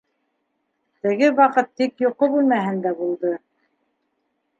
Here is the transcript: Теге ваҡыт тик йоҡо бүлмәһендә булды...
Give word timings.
Теге 1.07 1.27
ваҡыт 1.39 1.69
тик 1.81 2.01
йоҡо 2.05 2.29
бүлмәһендә 2.37 2.95
булды... 3.03 3.35